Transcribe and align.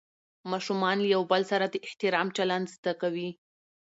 ماشومان 0.51 0.97
له 1.03 1.07
یو 1.15 1.23
بل 1.31 1.41
سره 1.51 1.65
د 1.69 1.75
احترام 1.87 2.27
چلند 2.37 2.65
زده 2.75 2.93
کوي 3.01 3.29